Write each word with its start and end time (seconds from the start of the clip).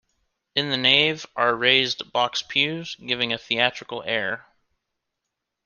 In 0.55 0.71
the 0.71 0.77
nave 0.77 1.27
are 1.35 1.53
raised 1.55 2.11
box 2.11 2.41
pews, 2.41 2.95
giving 2.95 3.31
a 3.33 3.37
theatrical 3.37 4.01
air. 4.01 4.47